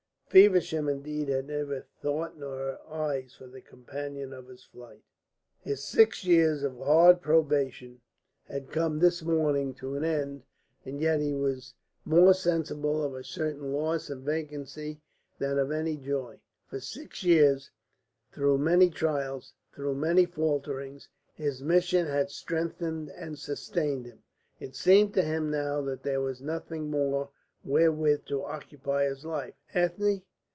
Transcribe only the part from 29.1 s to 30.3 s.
life. Ethne?